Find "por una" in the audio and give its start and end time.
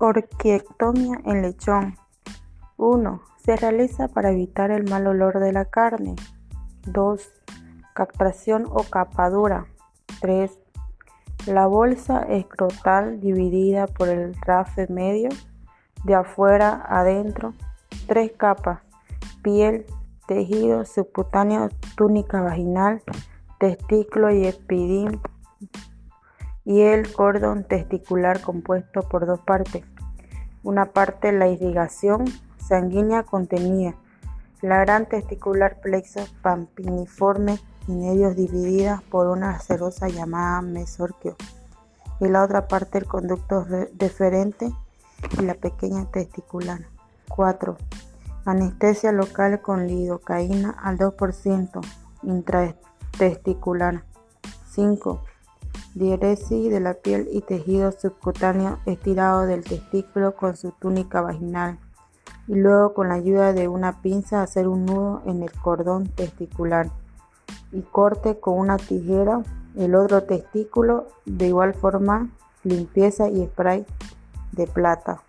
39.10-39.58